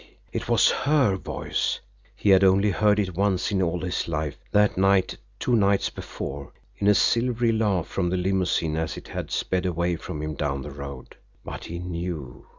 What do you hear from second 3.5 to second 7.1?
in all his life that night, two nights before, in a